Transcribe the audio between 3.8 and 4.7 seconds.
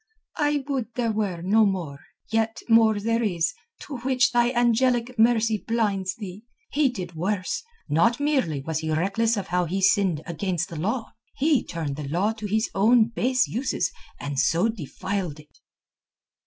to which thy